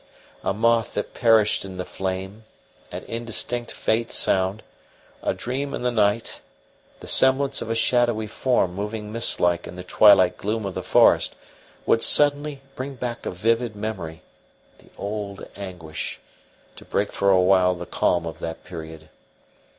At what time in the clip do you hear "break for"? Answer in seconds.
16.83-17.29